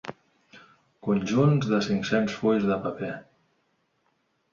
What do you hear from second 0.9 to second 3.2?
Conjunts de cinc-cents fulls de paper.